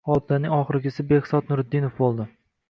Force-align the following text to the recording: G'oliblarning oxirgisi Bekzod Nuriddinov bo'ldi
G'oliblarning 0.09 0.55
oxirgisi 0.55 1.05
Bekzod 1.11 1.53
Nuriddinov 1.53 1.95
bo'ldi 2.01 2.29